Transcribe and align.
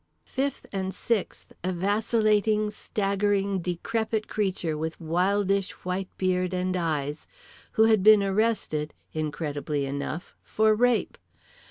Fifth 0.25 0.65
and 0.73 0.95
sixth, 0.95 1.53
a 1.63 1.71
vacillating, 1.71 2.71
staggering, 2.71 3.59
decrepit 3.59 4.27
creature 4.27 4.75
with 4.75 4.99
wildish 4.99 5.73
white 5.85 6.09
beard 6.17 6.55
and 6.55 6.75
eyes, 6.75 7.27
who 7.73 7.83
had 7.83 8.01
been 8.01 8.23
arrested—incredibly 8.23 9.85
enough—for 9.85 10.73
"rape." 10.73 11.19